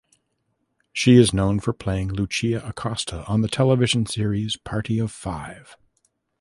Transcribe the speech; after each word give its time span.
She 0.91 1.13
is 1.17 1.31
known 1.31 1.59
for 1.59 1.73
playing 1.73 2.07
Lucia 2.09 2.63
Acosta 2.67 3.23
in 3.29 3.41
the 3.41 3.47
television 3.47 4.07
series 4.07 4.57
"Party 4.57 4.97
of 4.97 5.11
Five". 5.11 5.77